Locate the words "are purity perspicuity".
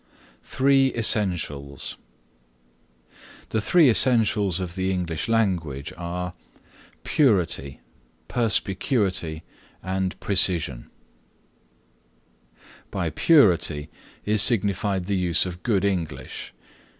5.95-9.43